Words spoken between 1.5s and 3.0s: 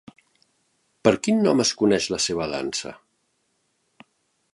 es coneix la seva dansa?